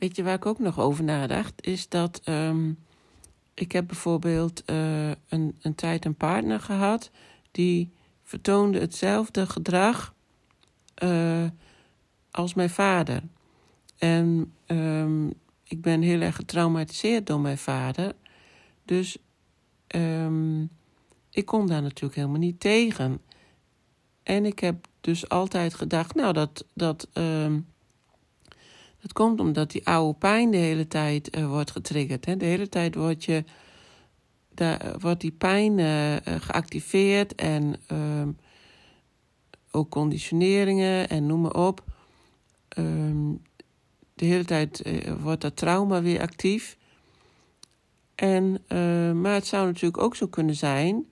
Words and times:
weet 0.00 0.16
je 0.16 0.22
waar 0.22 0.34
ik 0.34 0.46
ook 0.46 0.58
nog 0.58 0.78
over 0.78 1.04
nadacht? 1.04 1.66
Is 1.66 1.88
dat 1.88 2.20
um, 2.28 2.78
ik 3.54 3.72
heb 3.72 3.86
bijvoorbeeld 3.86 4.62
uh, 4.66 5.08
een, 5.08 5.58
een 5.60 5.74
tijd 5.74 6.04
een 6.04 6.14
partner 6.14 6.60
gehad 6.60 7.10
die 7.50 7.92
vertoonde 8.22 8.78
hetzelfde 8.78 9.46
gedrag 9.46 10.14
uh, 11.02 11.44
als 12.30 12.54
mijn 12.54 12.70
vader. 12.70 13.22
En 13.98 14.52
um, 14.66 15.32
ik 15.64 15.80
ben 15.80 16.02
heel 16.02 16.20
erg 16.20 16.36
getraumatiseerd 16.36 17.26
door 17.26 17.40
mijn 17.40 17.58
vader. 17.58 18.12
Dus 18.84 19.18
um, 19.96 20.70
ik 21.30 21.46
kon 21.46 21.66
daar 21.66 21.82
natuurlijk 21.82 22.14
helemaal 22.14 22.38
niet 22.38 22.60
tegen. 22.60 23.20
En 24.22 24.44
ik 24.44 24.58
heb 24.58 24.86
dus 25.00 25.28
altijd 25.28 25.74
gedacht, 25.74 26.14
nou, 26.14 26.32
dat, 26.32 26.64
dat, 26.74 27.08
dat 29.00 29.12
komt 29.12 29.40
omdat 29.40 29.70
die 29.70 29.86
oude 29.86 30.18
pijn 30.18 30.50
de 30.50 30.56
hele 30.56 30.88
tijd 30.88 31.36
uh, 31.36 31.46
wordt 31.46 31.70
getriggerd. 31.70 32.24
Hè? 32.24 32.36
De 32.36 32.44
hele 32.44 32.68
tijd 32.68 32.94
wordt, 32.94 33.24
je, 33.24 33.44
daar, 34.54 34.94
wordt 34.98 35.20
die 35.20 35.32
pijn 35.32 35.78
uh, 35.78 36.16
geactiveerd 36.24 37.34
en 37.34 37.74
um, 37.92 38.36
ook 39.70 39.90
conditioneringen 39.90 41.08
en 41.08 41.26
noem 41.26 41.40
maar 41.40 41.54
op. 41.54 41.84
Um, 42.78 43.42
de 44.14 44.24
hele 44.24 44.44
tijd 44.44 44.82
wordt 45.20 45.40
dat 45.40 45.56
trauma 45.56 46.02
weer 46.02 46.20
actief. 46.20 46.76
En, 48.14 48.64
maar 49.20 49.34
het 49.34 49.46
zou 49.46 49.66
natuurlijk 49.66 50.02
ook 50.02 50.16
zo 50.16 50.26
kunnen 50.26 50.54
zijn 50.54 51.06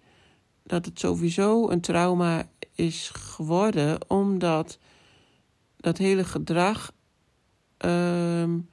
dat 0.63 0.85
het 0.85 0.99
sowieso 0.99 1.69
een 1.69 1.81
trauma 1.81 2.49
is 2.75 3.11
geworden, 3.15 4.11
omdat 4.11 4.79
dat 5.77 5.99
hele 5.99 6.25
gedrag 6.25 6.93
um, 7.79 8.69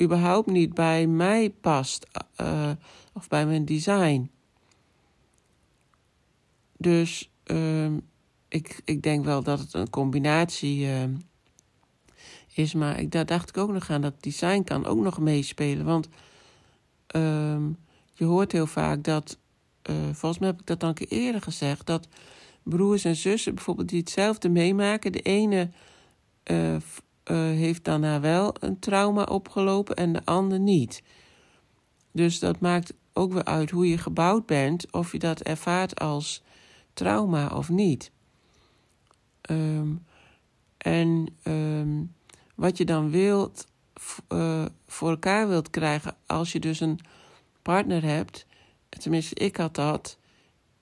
überhaupt 0.00 0.50
niet 0.50 0.74
bij 0.74 1.06
mij 1.06 1.50
past 1.50 2.06
uh, 2.40 2.70
of 3.12 3.28
bij 3.28 3.46
mijn 3.46 3.64
design. 3.64 4.30
Dus 6.76 7.30
um, 7.44 8.02
ik, 8.48 8.80
ik 8.84 9.02
denk 9.02 9.24
wel 9.24 9.42
dat 9.42 9.58
het 9.58 9.74
een 9.74 9.90
combinatie 9.90 10.86
uh, 10.86 11.02
is, 12.52 12.74
maar 12.74 13.00
ik, 13.00 13.10
daar 13.10 13.26
dacht 13.26 13.48
ik 13.48 13.56
ook 13.56 13.72
nog 13.72 13.90
aan 13.90 14.00
dat 14.00 14.22
design 14.22 14.62
kan 14.62 14.86
ook 14.86 15.00
nog 15.00 15.18
meespelen. 15.18 15.84
Want 15.84 16.08
je 18.12 18.24
hoort 18.24 18.52
heel 18.52 18.66
vaak 18.66 19.04
dat 19.04 19.38
uh, 19.90 19.96
volgens 20.12 20.38
mij 20.38 20.48
heb 20.48 20.60
ik 20.60 20.66
dat 20.66 20.80
dan 20.80 20.88
een 20.88 20.94
keer 20.94 21.08
eerder 21.08 21.42
gezegd, 21.42 21.86
dat 21.86 22.08
broers 22.62 23.04
en 23.04 23.16
zussen 23.16 23.54
bijvoorbeeld 23.54 23.88
die 23.88 23.98
hetzelfde 23.98 24.48
meemaken, 24.48 25.12
de 25.12 25.22
ene 25.22 25.70
uh, 26.50 26.76
uh, 27.30 27.36
heeft 27.36 27.84
daarna 27.84 28.20
wel 28.20 28.54
een 28.60 28.78
trauma 28.78 29.22
opgelopen 29.22 29.96
en 29.96 30.12
de 30.12 30.24
ander 30.24 30.58
niet. 30.58 31.02
Dus 32.12 32.38
dat 32.38 32.60
maakt 32.60 32.94
ook 33.12 33.32
weer 33.32 33.44
uit 33.44 33.70
hoe 33.70 33.88
je 33.88 33.98
gebouwd 33.98 34.46
bent, 34.46 34.92
of 34.92 35.12
je 35.12 35.18
dat 35.18 35.40
ervaart 35.40 36.00
als 36.00 36.42
trauma 36.92 37.48
of 37.48 37.68
niet. 37.68 38.10
Um, 39.50 40.04
en 40.78 41.26
um, 41.42 42.14
wat 42.54 42.76
je 42.76 42.84
dan 42.84 43.10
wilt, 43.10 43.66
uh, 44.32 44.64
voor 44.86 45.10
elkaar 45.10 45.48
wilt 45.48 45.70
krijgen 45.70 46.16
als 46.26 46.52
je 46.52 46.60
dus 46.60 46.80
een 46.80 46.98
partner 47.62 48.02
hebt, 48.02 48.46
tenminste 48.88 49.34
ik 49.34 49.56
had 49.56 49.74
dat, 49.74 50.18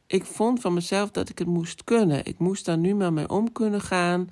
ik 0.07 0.25
vond 0.25 0.61
van 0.61 0.75
mezelf 0.75 1.11
dat 1.11 1.29
ik 1.29 1.39
het 1.39 1.49
moest 1.49 1.85
kunnen. 1.85 2.25
Ik 2.25 2.39
moest 2.39 2.65
daar 2.65 2.79
nu 2.79 2.95
maar 2.95 3.13
mee 3.13 3.29
om 3.29 3.53
kunnen 3.53 3.81
gaan. 3.81 4.29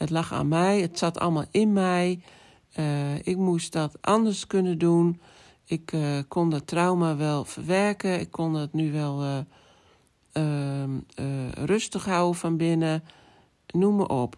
Het 0.00 0.10
lag 0.10 0.32
aan 0.32 0.48
mij, 0.48 0.80
het 0.80 0.98
zat 0.98 1.18
allemaal 1.18 1.44
in 1.50 1.72
mij. 1.72 2.22
Uh, 2.78 3.16
ik 3.18 3.36
moest 3.36 3.72
dat 3.72 3.96
anders 4.00 4.46
kunnen 4.46 4.78
doen. 4.78 5.20
Ik 5.64 5.92
uh, 5.92 6.18
kon 6.28 6.50
dat 6.50 6.66
trauma 6.66 7.16
wel 7.16 7.44
verwerken. 7.44 8.20
Ik 8.20 8.30
kon 8.30 8.54
het 8.54 8.72
nu 8.72 8.92
wel 8.92 9.44
uh, 10.32 11.50
rustig 11.50 12.04
houden 12.04 12.40
van 12.40 12.56
binnen. 12.56 13.04
Noem 13.66 13.96
me 13.96 14.08
op. 14.08 14.36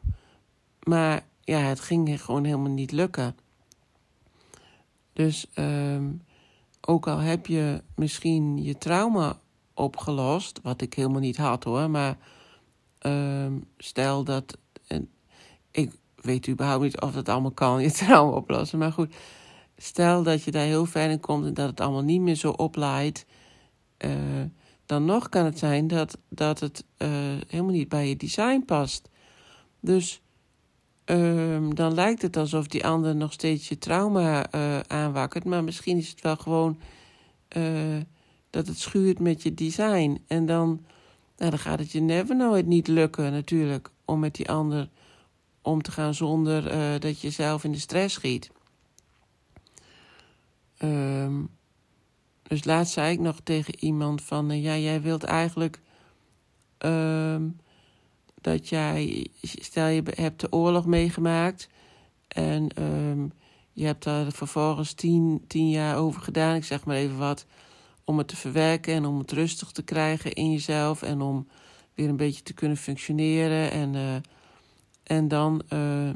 Maar 0.82 1.24
ja, 1.40 1.58
het 1.58 1.80
ging 1.80 2.22
gewoon 2.22 2.44
helemaal 2.44 2.70
niet 2.70 2.92
lukken. 2.92 3.36
Dus 5.12 5.46
um, 5.54 6.22
ook 6.80 7.06
al 7.06 7.18
heb 7.18 7.46
je 7.46 7.82
misschien 7.94 8.62
je 8.62 8.78
trauma 8.78 9.40
opgelost, 9.74 10.60
wat 10.62 10.80
ik 10.80 10.94
helemaal 10.94 11.20
niet 11.20 11.36
had 11.36 11.64
hoor, 11.64 11.90
maar 11.90 12.16
um, 13.06 13.64
stel 13.76 14.24
dat. 14.24 14.56
Ik 15.72 15.90
weet 16.14 16.48
überhaupt 16.48 16.82
niet 16.82 17.00
of 17.00 17.12
dat 17.12 17.28
allemaal 17.28 17.50
kan, 17.50 17.82
je 17.82 17.90
trauma 17.90 18.36
oplossen, 18.36 18.78
maar 18.78 18.92
goed. 18.92 19.14
Stel 19.76 20.22
dat 20.22 20.42
je 20.42 20.50
daar 20.50 20.64
heel 20.64 20.86
ver 20.86 21.10
in 21.10 21.20
komt 21.20 21.46
en 21.46 21.54
dat 21.54 21.68
het 21.68 21.80
allemaal 21.80 22.02
niet 22.02 22.20
meer 22.20 22.34
zo 22.34 22.50
oplaait. 22.50 23.26
Uh, 23.98 24.10
dan 24.86 25.04
nog 25.04 25.28
kan 25.28 25.44
het 25.44 25.58
zijn 25.58 25.86
dat, 25.86 26.18
dat 26.28 26.60
het 26.60 26.84
uh, 26.98 27.08
helemaal 27.46 27.72
niet 27.72 27.88
bij 27.88 28.08
je 28.08 28.16
design 28.16 28.62
past. 28.66 29.08
Dus 29.80 30.22
um, 31.04 31.74
dan 31.74 31.94
lijkt 31.94 32.22
het 32.22 32.36
alsof 32.36 32.66
die 32.66 32.86
ander 32.86 33.16
nog 33.16 33.32
steeds 33.32 33.68
je 33.68 33.78
trauma 33.78 34.54
uh, 34.54 34.80
aanwakkert. 34.80 35.44
Maar 35.44 35.64
misschien 35.64 35.96
is 35.96 36.08
het 36.08 36.20
wel 36.20 36.36
gewoon 36.36 36.78
dat 38.50 38.66
het 38.66 38.78
schuurt 38.78 39.18
met 39.18 39.42
je 39.42 39.54
design. 39.54 40.22
En 40.26 40.46
dan, 40.46 40.84
nou, 41.36 41.50
dan 41.50 41.58
gaat 41.58 41.78
het 41.78 41.92
je 41.92 42.00
never 42.00 42.36
nooit 42.36 42.66
niet 42.66 42.88
lukken 42.88 43.32
natuurlijk 43.32 43.90
om 44.04 44.20
met 44.20 44.34
die 44.34 44.50
ander 44.50 44.88
om 45.62 45.82
te 45.82 45.92
gaan 45.92 46.14
zonder 46.14 46.74
uh, 46.74 47.00
dat 47.00 47.20
je 47.20 47.30
zelf 47.30 47.64
in 47.64 47.72
de 47.72 47.78
stress 47.78 48.14
schiet. 48.14 48.50
Um, 50.78 51.48
dus 52.42 52.64
laatst 52.64 52.92
zei 52.92 53.12
ik 53.12 53.20
nog 53.20 53.40
tegen 53.42 53.74
iemand 53.78 54.22
van, 54.22 54.60
ja, 54.60 54.76
jij 54.76 55.02
wilt 55.02 55.24
eigenlijk 55.24 55.80
um, 56.78 57.60
dat 58.40 58.68
jij, 58.68 59.26
stel 59.42 59.86
je 59.86 60.02
hebt 60.14 60.40
de 60.40 60.52
oorlog 60.52 60.86
meegemaakt 60.86 61.68
en 62.28 62.82
um, 62.82 63.32
je 63.72 63.84
hebt 63.84 64.04
daar 64.04 64.32
vervolgens 64.32 64.92
tien, 64.92 65.44
tien 65.46 65.70
jaar 65.70 65.96
over 65.96 66.22
gedaan, 66.22 66.54
ik 66.54 66.64
zeg 66.64 66.84
maar 66.84 66.96
even 66.96 67.18
wat, 67.18 67.46
om 68.04 68.18
het 68.18 68.28
te 68.28 68.36
verwerken 68.36 68.94
en 68.94 69.04
om 69.04 69.18
het 69.18 69.32
rustig 69.32 69.70
te 69.70 69.82
krijgen 69.82 70.32
in 70.32 70.50
jezelf 70.50 71.02
en 71.02 71.20
om 71.20 71.46
weer 71.94 72.08
een 72.08 72.16
beetje 72.16 72.42
te 72.42 72.52
kunnen 72.52 72.76
functioneren. 72.76 73.70
En, 73.70 73.94
uh, 73.94 74.14
en 75.02 75.28
dan 75.28 75.62
uh, 75.72 76.10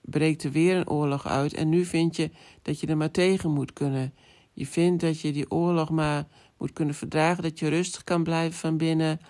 breekt 0.00 0.42
er 0.42 0.50
weer 0.50 0.76
een 0.76 0.88
oorlog 0.88 1.26
uit 1.26 1.54
en 1.54 1.68
nu 1.68 1.84
vind 1.84 2.16
je 2.16 2.30
dat 2.62 2.80
je 2.80 2.86
er 2.86 2.96
maar 2.96 3.10
tegen 3.10 3.50
moet 3.50 3.72
kunnen. 3.72 4.14
Je 4.52 4.66
vindt 4.66 5.02
dat 5.02 5.20
je 5.20 5.32
die 5.32 5.50
oorlog 5.50 5.90
maar 5.90 6.26
moet 6.58 6.72
kunnen 6.72 6.94
verdragen, 6.94 7.42
dat 7.42 7.58
je 7.58 7.68
rustig 7.68 8.04
kan 8.04 8.22
blijven 8.22 8.58
van 8.58 8.76
binnen 8.76 9.20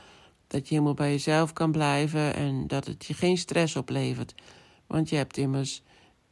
dat 0.51 0.69
je 0.69 0.75
helemaal 0.75 0.95
bij 0.95 1.11
jezelf 1.11 1.53
kan 1.53 1.73
blijven 1.73 2.35
en 2.35 2.67
dat 2.67 2.87
het 2.87 3.05
je 3.05 3.15
geen 3.15 3.39
stress 3.39 3.77
oplevert. 3.77 4.35
Want 4.87 5.09
je 5.09 5.17
hebt 5.17 5.37
immers 5.37 5.83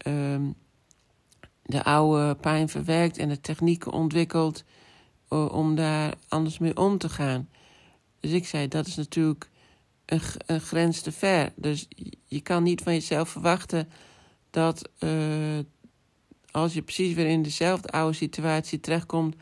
um, 0.07 0.55
de 1.63 1.85
oude 1.85 2.35
pijn 2.35 2.69
verwerkt 2.69 3.19
en 3.19 3.29
de 3.29 3.41
technieken 3.41 3.93
ontwikkeld 3.93 4.65
uh, 5.31 5.53
om 5.53 5.75
daar 5.75 6.15
anders 6.29 6.59
mee 6.59 6.77
om 6.77 6.99
te 6.99 7.09
gaan. 7.09 7.49
Dus 8.21 8.31
ik 8.31 8.47
zei, 8.47 8.69
dat 8.69 8.87
is 8.87 8.97
natuurlijk 8.97 9.51
een, 10.47 10.61
grens 10.61 11.01
te 11.01 11.13
ver. 11.13 11.53
Dus 11.57 11.89
je 12.25 12.41
kan 12.41 12.63
niet 12.63 12.83
van 12.83 12.93
jezelf 12.93 13.29
verwachten 13.29 13.89
dat 14.51 14.91
uh, 14.99 15.59
als 16.51 16.75
je 16.75 16.83
precies 16.83 17.15
weer 17.15 17.27
in 17.27 17.43
dezelfde 17.43 17.89
oude 17.89 18.17
situatie 18.17 18.81
terechtkomt, 18.81 19.37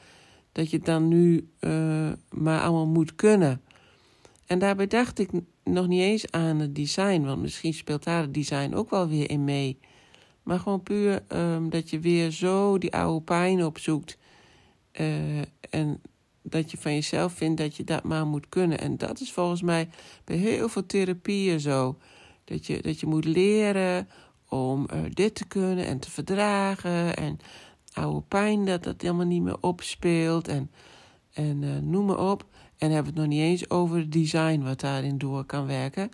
dat 0.52 0.70
je 0.70 0.76
het 0.76 0.86
dan 0.86 1.08
nu 1.08 1.50
uh, 1.60 2.12
maar 2.30 2.60
allemaal 2.60 2.86
moet 2.86 3.14
kunnen. 3.14 3.60
En 4.46 4.58
daarbij 4.58 4.86
dacht 4.86 5.18
ik 5.18 5.30
nog 5.64 5.86
niet 5.86 6.00
eens 6.00 6.30
aan 6.30 6.58
het 6.58 6.74
design, 6.74 7.22
want 7.22 7.42
misschien 7.42 7.74
speelt 7.74 8.04
daar 8.04 8.22
het 8.22 8.34
design 8.34 8.74
ook 8.74 8.90
wel 8.90 9.08
weer 9.08 9.30
in 9.30 9.44
mee. 9.44 9.78
Maar 10.42 10.58
gewoon 10.58 10.82
puur 10.82 11.22
um, 11.28 11.70
dat 11.70 11.90
je 11.90 12.00
weer 12.00 12.30
zo 12.30 12.78
die 12.78 12.92
oude 12.92 13.24
pijn 13.24 13.64
opzoekt. 13.64 14.18
Uh, 15.00 15.38
en 15.70 16.00
dat 16.48 16.70
je 16.70 16.76
van 16.78 16.92
jezelf 16.92 17.32
vindt 17.32 17.60
dat 17.60 17.76
je 17.76 17.84
dat 17.84 18.02
maar 18.02 18.26
moet 18.26 18.48
kunnen. 18.48 18.78
En 18.78 18.96
dat 18.96 19.20
is 19.20 19.32
volgens 19.32 19.62
mij 19.62 19.88
bij 20.24 20.36
heel 20.36 20.68
veel 20.68 20.86
therapieën 20.86 21.60
zo. 21.60 21.98
Dat 22.44 22.66
je, 22.66 22.82
dat 22.82 23.00
je 23.00 23.06
moet 23.06 23.24
leren 23.24 24.08
om 24.48 24.86
uh, 24.92 25.00
dit 25.10 25.34
te 25.34 25.46
kunnen 25.46 25.86
en 25.86 25.98
te 25.98 26.10
verdragen. 26.10 27.16
En 27.16 27.38
oude 27.92 28.22
pijn 28.28 28.64
dat 28.64 28.84
dat 28.84 29.02
helemaal 29.02 29.26
niet 29.26 29.42
meer 29.42 29.60
opspeelt. 29.60 30.48
En, 30.48 30.70
en 31.32 31.62
uh, 31.62 31.76
noem 31.78 32.06
maar 32.06 32.30
op. 32.30 32.44
En 32.78 32.90
hebben 32.90 33.12
het 33.12 33.20
nog 33.22 33.30
niet 33.30 33.40
eens 33.40 33.70
over 33.70 33.98
het 33.98 34.12
design 34.12 34.62
wat 34.62 34.80
daarin 34.80 35.18
door 35.18 35.44
kan 35.44 35.66
werken. 35.66 36.10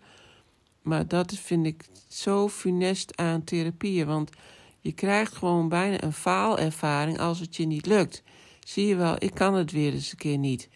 Maar 0.83 1.09
dat 1.09 1.33
vind 1.35 1.67
ik 1.67 1.85
zo 2.09 2.49
funest 2.49 3.17
aan 3.17 3.45
therapieën. 3.45 4.07
Want 4.07 4.31
je 4.81 4.93
krijgt 4.93 5.35
gewoon 5.35 5.69
bijna 5.69 6.03
een 6.03 6.13
faalervaring 6.13 7.19
als 7.19 7.41
het 7.41 7.57
je 7.57 7.67
niet 7.67 7.87
lukt. 7.87 8.23
Zie 8.65 8.87
je 8.87 8.97
wel, 8.97 9.17
ik 9.19 9.35
kan 9.35 9.55
het 9.55 9.73
weer 9.73 9.93
eens 9.93 10.11
een 10.11 10.19
keer 10.19 10.39
niet. 10.39 10.69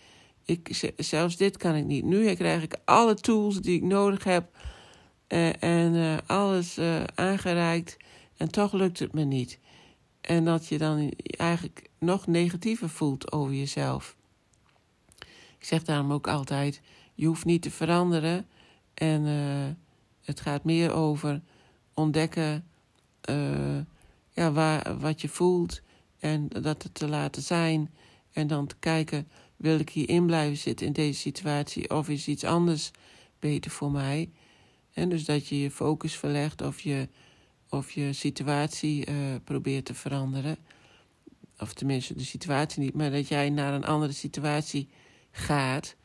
Ik, 0.45 0.93
zelfs 0.97 1.37
dit 1.37 1.57
kan 1.57 1.75
ik 1.75 1.85
niet. 1.85 2.05
Nu 2.05 2.35
krijg 2.35 2.63
ik 2.63 2.77
alle 2.85 3.15
tools 3.15 3.61
die 3.61 3.77
ik 3.77 3.83
nodig 3.83 4.25
heb. 4.25 4.57
Uh, 5.29 5.63
en 5.63 5.95
uh, 5.95 6.17
alles 6.27 6.79
uh, 6.79 7.05
aangereikt. 7.15 7.97
En 8.37 8.51
toch 8.51 8.73
lukt 8.73 8.99
het 8.99 9.13
me 9.13 9.25
niet. 9.25 9.59
En 10.21 10.45
dat 10.45 10.67
je 10.67 10.79
dan 10.79 11.13
eigenlijk 11.21 11.89
nog 11.99 12.27
negatiever 12.27 12.89
voelt 12.89 13.33
over 13.33 13.55
jezelf. 13.55 14.17
Ik 15.59 15.65
zeg 15.65 15.83
daarom 15.83 16.13
ook 16.13 16.29
altijd: 16.29 16.81
je 17.15 17.27
hoeft 17.27 17.45
niet 17.45 17.63
te 17.63 17.71
veranderen. 17.71 18.47
En 18.95 19.23
het 20.25 20.41
gaat 20.41 20.65
meer 20.65 20.93
over 20.93 21.43
ontdekken 21.95 22.65
ja, 24.33 24.53
waar, 24.53 24.99
wat 24.99 25.21
je 25.21 25.29
voelt 25.29 25.81
en 26.19 26.49
dat 26.49 26.83
het 26.83 26.95
te 26.95 27.09
laten 27.09 27.43
zijn. 27.43 27.91
En 28.33 28.47
dan 28.47 28.67
te 28.67 28.77
kijken, 28.79 29.29
wil 29.57 29.79
ik 29.79 29.91
hierin 29.91 30.27
blijven 30.27 30.57
zitten 30.57 30.87
in 30.87 30.93
deze 30.93 31.21
situatie 31.21 31.91
of 31.91 32.09
is 32.09 32.29
iets 32.29 32.45
anders 32.45 32.91
beter 33.39 33.71
voor 33.71 33.91
mij? 33.91 34.31
En 34.93 35.09
dus 35.09 35.25
dat 35.25 35.47
je 35.47 35.61
je 35.61 35.71
focus 35.71 36.17
verlegt 36.17 36.63
of 36.63 36.81
je, 36.81 37.09
of 37.69 37.91
je 37.91 38.13
situatie 38.13 39.11
uh, 39.11 39.15
probeert 39.45 39.85
te 39.85 39.95
veranderen. 39.95 40.57
Of 41.59 41.73
tenminste 41.73 42.15
de 42.15 42.25
situatie 42.25 42.83
niet, 42.83 42.95
maar 42.95 43.11
dat 43.11 43.29
jij 43.29 43.51
naar 43.51 43.75
een 43.75 43.85
andere 43.85 44.13
situatie 44.13 44.89
gaat. 45.31 45.97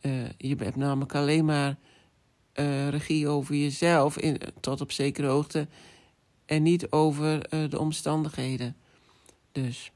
Uh, 0.00 0.28
je 0.36 0.54
hebt 0.56 0.76
namelijk 0.76 1.14
alleen 1.14 1.44
maar 1.44 1.78
uh, 2.54 2.88
regie 2.88 3.28
over 3.28 3.54
jezelf 3.54 4.18
in, 4.18 4.40
tot 4.60 4.80
op 4.80 4.92
zekere 4.92 5.26
hoogte 5.26 5.68
en 6.46 6.62
niet 6.62 6.90
over 6.90 7.48
de 7.70 7.78
omstandigheden. 7.78 8.76
Dus, 9.62 9.92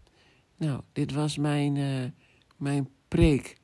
nou, 0.57 0.81
dit 0.93 1.13
was 1.13 1.37
mijn, 1.37 1.77
uh, 1.77 2.05
mijn 2.57 2.89
preek 3.09 3.57